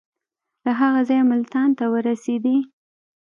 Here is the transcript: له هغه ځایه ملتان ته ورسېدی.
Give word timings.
له 0.65 0.71
هغه 0.79 1.01
ځایه 1.09 1.23
ملتان 1.31 1.69
ته 1.77 1.85
ورسېدی. 1.93 2.57